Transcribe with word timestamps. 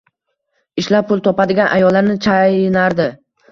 Ishlab, 0.83 1.05
pul 1.11 1.21
topadigan 1.29 1.71
ayollarni 1.77 2.19
chaynardi. 2.29 3.09